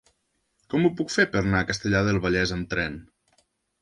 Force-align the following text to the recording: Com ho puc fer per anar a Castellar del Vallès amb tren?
Com 0.73 0.87
ho 0.87 0.91
puc 1.01 1.13
fer 1.15 1.25
per 1.35 1.43
anar 1.43 1.61
a 1.65 1.67
Castellar 1.73 2.01
del 2.09 2.21
Vallès 2.25 2.55
amb 2.57 2.71
tren? 2.73 2.97